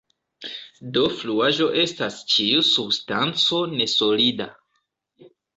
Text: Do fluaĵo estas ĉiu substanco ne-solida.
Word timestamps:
Do 0.95 1.03
fluaĵo 1.17 1.67
estas 1.83 2.17
ĉiu 2.33 2.65
substanco 2.71 3.63
ne-solida. 3.77 4.53